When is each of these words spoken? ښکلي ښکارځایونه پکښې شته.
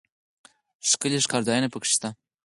ښکلي 0.89 1.19
ښکارځایونه 1.25 1.67
پکښې 1.73 1.91
شته. 1.95 2.09